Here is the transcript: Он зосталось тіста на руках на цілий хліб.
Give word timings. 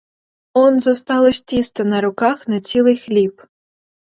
Он 0.61 0.73
зосталось 0.85 1.41
тіста 1.53 1.81
на 1.91 2.01
руках 2.07 2.47
на 2.55 2.59
цілий 2.71 2.97
хліб. 3.03 3.45